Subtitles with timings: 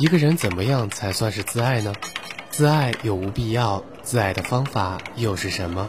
[0.00, 1.92] 一个人怎么样才算是自爱呢？
[2.48, 3.84] 自爱有无必要？
[4.00, 5.86] 自爱的方法又是什么？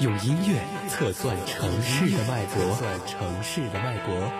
[0.00, 0.60] 用音乐
[0.90, 2.76] 测算城市的脉搏，
[3.06, 4.30] 城市的脉搏。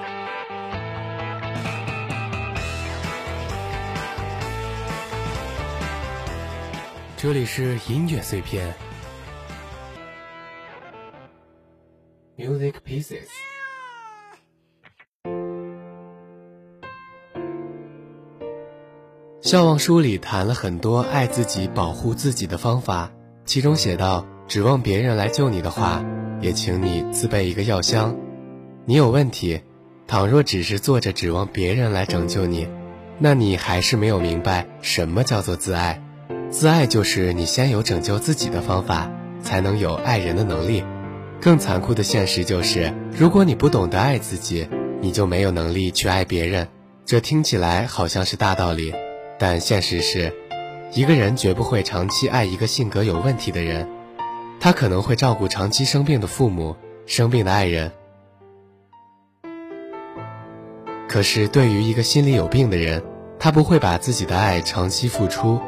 [7.17, 8.75] 这里是音乐碎片
[12.39, 13.29] ，Music Pieces。
[19.41, 23.13] 笑忘书里谈了很多爱自己、保护自己的方法，
[23.45, 24.27] 其中写道。
[24.49, 26.05] 指望别人来救你的话，
[26.41, 28.15] 也请你自备一个药箱。
[28.85, 29.61] 你有问题，
[30.07, 32.69] 倘若只是坐着指望别人来拯救你，
[33.19, 36.01] 那你还是没有明白什么叫做自爱。
[36.49, 39.11] 自爱就是你先有拯救自己的方法，
[39.43, 40.85] 才能有爱人的能力。
[41.41, 44.69] 更残酷的现实就是，如果你不懂得爱自己，
[45.01, 46.67] 你就没有能力去爱别人。
[47.05, 48.93] 这听起来好像是大道理，
[49.39, 50.33] 但现实是，
[50.93, 53.89] 一个人绝不会长期爱一个性格有问题的人。
[54.59, 56.75] 他可能会照顾长期生病的父母、
[57.07, 57.93] 生病的爱人，
[61.07, 63.05] 可是对于一个心里有病的人，
[63.39, 65.61] 他不会把自己的爱长期付出。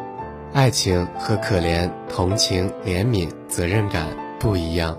[0.54, 4.08] 爱情和可怜、同情、怜悯、责任感
[4.40, 4.98] 不一样。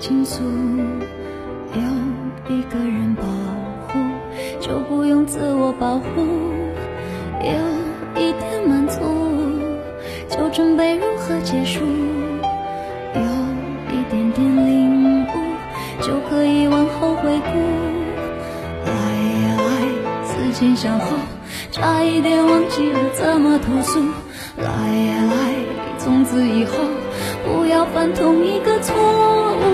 [0.00, 0.42] 倾诉。
[1.74, 3.22] 有一个人保
[3.88, 3.98] 护，
[4.60, 6.22] 就不用自我保护；
[7.40, 9.00] 有一点满足，
[10.28, 11.80] 就准备如何结束；
[13.14, 13.20] 有
[13.90, 15.26] 一点点领悟，
[16.00, 17.50] 就可以往后回顾。
[18.86, 18.92] 来
[19.42, 21.16] 呀来，思前想后，
[21.72, 24.00] 差一点忘记了怎么投诉。
[24.58, 25.54] 来呀来，
[25.98, 26.72] 从此以后
[27.44, 29.73] 不要犯同一个错误。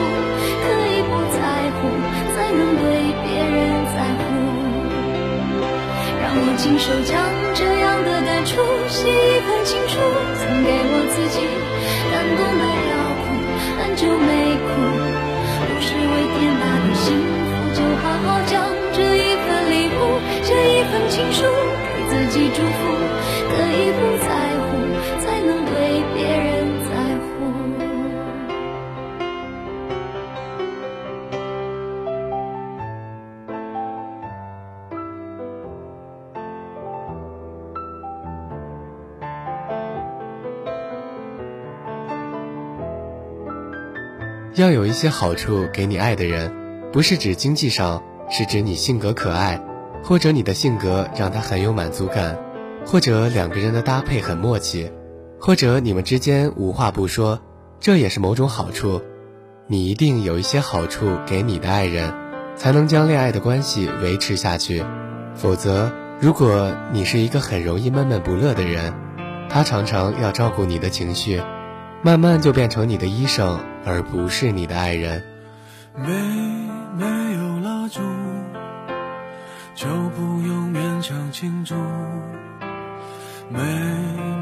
[6.61, 7.17] 亲手将
[7.55, 11.41] 这样的感触写一封情书，送给我自己。
[12.13, 13.33] 感动的要哭，
[13.81, 14.29] 很久没
[14.61, 14.69] 哭，
[15.65, 18.61] 不是为天大的幸福，就好好将
[18.93, 21.49] 这一份礼物，写一封情书，
[21.97, 22.93] 给自己祝福，
[23.49, 24.20] 可以不。
[44.61, 46.53] 要有一些好处给你爱的人，
[46.93, 49.59] 不是指经济上，是指你性格可爱，
[50.03, 52.37] 或者你的性格让他很有满足感，
[52.85, 54.91] 或者两个人的搭配很默契，
[55.39, 57.39] 或者你们之间无话不说，
[57.79, 59.01] 这也是某种好处。
[59.65, 62.13] 你一定有一些好处给你的爱人，
[62.55, 64.85] 才能将恋爱的关系维持下去。
[65.33, 68.93] 否则，如果你是一个很容易闷闷不乐的人，
[69.49, 71.41] 他常常要照顾你的情绪，
[72.03, 75.23] 慢慢就变成你的医生，而不是你的爱人。
[75.95, 76.07] 没
[76.97, 77.99] 没有蜡烛，
[79.75, 81.75] 就不用勉强庆祝。
[83.49, 83.59] 没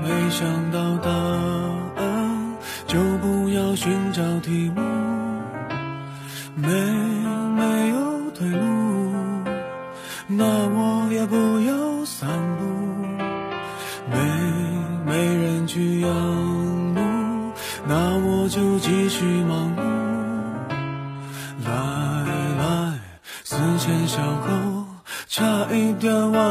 [0.04, 4.82] 没想到答案，就不要寻找题目。
[6.56, 6.70] 没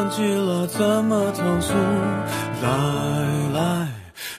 [0.08, 1.74] 忘记了怎么投诉。
[2.62, 2.68] 来
[3.52, 3.88] 来，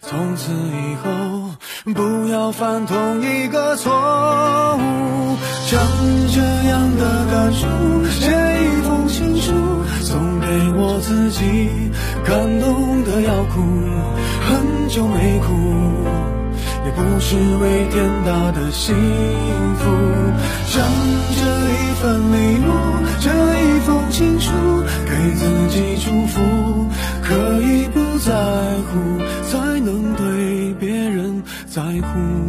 [0.01, 3.91] 从此以后不要犯同一个错
[4.77, 5.37] 误。
[5.69, 5.79] 将
[6.33, 7.67] 这样的感触
[8.09, 9.53] 写一封情书，
[10.01, 11.69] 送给我自己，
[12.25, 13.61] 感动的要哭，
[14.49, 15.53] 很久没哭。
[16.83, 18.95] 也不是为天大的幸
[19.77, 19.85] 福，
[20.73, 20.81] 将
[21.37, 22.67] 这一份礼物，
[23.19, 24.49] 这一封情书，
[25.05, 25.45] 给自
[25.79, 26.41] 起祝福，
[27.23, 28.33] 可以不在
[28.91, 29.17] 乎，
[29.49, 32.48] 才能对别人在乎。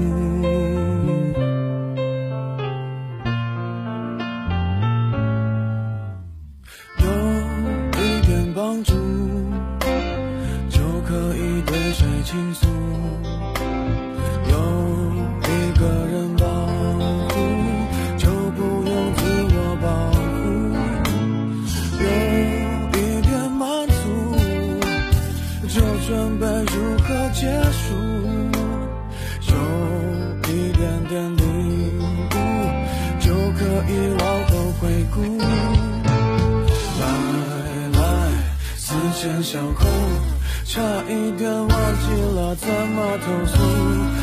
[40.73, 44.20] 差一点忘记了怎么投诉。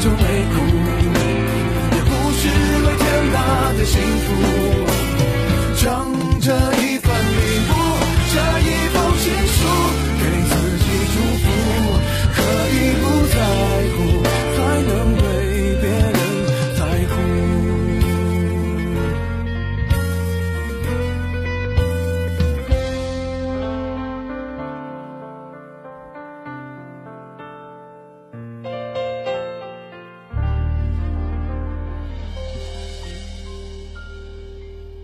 [0.00, 0.54] 就会哭，
[1.92, 2.48] 也不是
[2.86, 4.87] 为天大的幸福。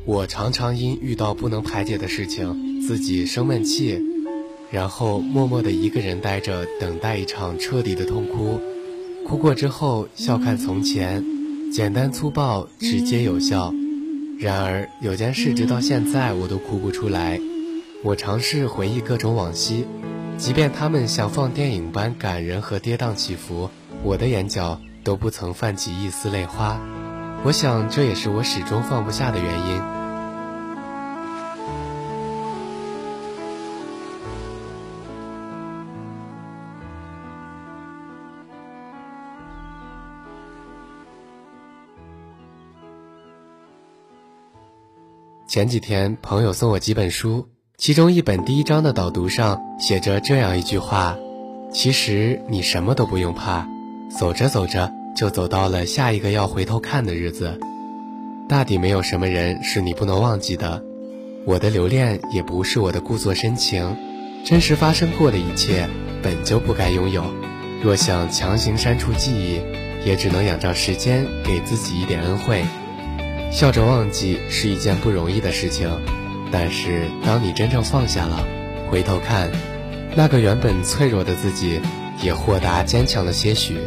[0.06, 3.98] 我常常因遇到不能排解的事情，自己生闷气，
[4.70, 8.60] 然后默默的一个人待着，等待一场彻底的痛哭。
[9.26, 11.24] 哭过之后，笑看从前，
[11.72, 13.72] 简单粗暴，直接有效。
[14.38, 17.40] 然而有件事，直到现在我都哭不出来。
[18.02, 19.86] 我尝试回忆各种往昔，
[20.36, 23.70] 即便他们像放电影般感人和跌宕起伏，
[24.02, 26.78] 我的眼角都不曾泛起一丝泪花。
[27.42, 29.93] 我想这也是我始终放不下的原因。
[45.54, 47.46] 前几天，朋友送我几本书，
[47.78, 51.16] 其中一本第一章的导读上写着这样一句话
[51.72, 53.64] ：“其实你什么都不用怕，
[54.18, 57.56] 走着走着就走到了下一个要回头看的日子。
[58.48, 60.82] 大抵没有什么人是你不能忘记的。
[61.46, 63.96] 我的留恋也不是我的故作深情，
[64.44, 65.88] 真实发生过的一切
[66.20, 67.22] 本就不该拥有。
[67.80, 69.60] 若想强行删除记忆，
[70.04, 72.64] 也只能仰仗时间给自己一点恩惠。”
[73.54, 75.88] 笑着忘记是一件不容易的事情，
[76.50, 78.44] 但是当你真正放下了，
[78.90, 79.48] 回头看，
[80.16, 81.80] 那个原本脆弱的自己，
[82.20, 83.78] 也豁达坚强了些许。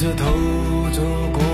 [0.00, 0.24] 着头
[0.94, 1.49] 走过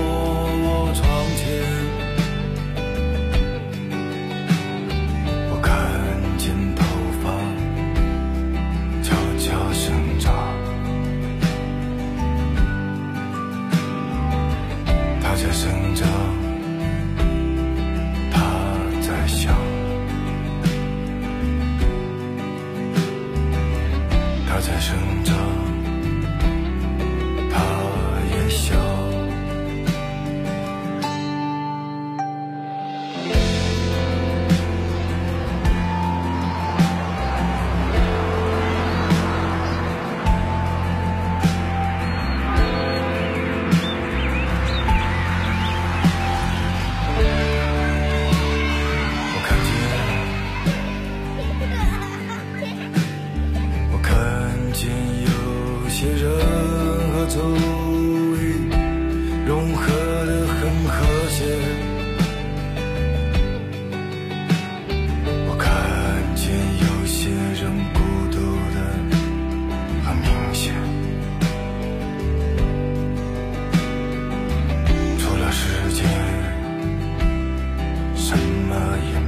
[78.77, 79.26] 可以